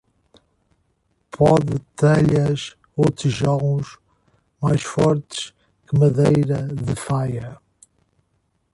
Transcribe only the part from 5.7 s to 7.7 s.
que madeira de faia.